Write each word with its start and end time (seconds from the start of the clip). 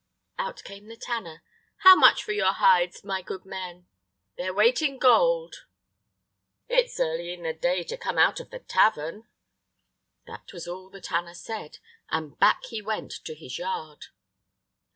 Out 0.39 0.63
came 0.63 0.87
the 0.87 0.97
tanner: 0.97 1.43
"How 1.83 1.95
much 1.95 2.23
for 2.23 2.31
your 2.31 2.53
hides, 2.53 3.03
my 3.03 3.21
good 3.21 3.45
men?" 3.45 3.85
"Their 4.35 4.51
weight 4.51 4.81
in 4.81 4.97
gold." 4.97 5.67
"It's 6.67 6.99
early 6.99 7.31
in 7.33 7.43
the 7.43 7.53
day 7.53 7.83
to 7.83 7.97
come 7.97 8.17
out 8.17 8.39
of 8.39 8.49
the 8.49 8.57
tavern." 8.57 9.27
That 10.25 10.53
was 10.53 10.67
all 10.67 10.89
the 10.89 11.01
tanner 11.01 11.35
said, 11.35 11.77
and 12.09 12.35
back 12.39 12.63
he 12.65 12.81
went 12.81 13.11
to 13.25 13.35
his 13.35 13.59
yard. 13.59 14.05